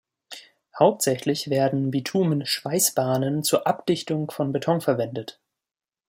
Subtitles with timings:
[0.79, 5.39] Hauptsächlich werden Bitumen-Schweißbahnen zur Abdichtung von Beton verwendet.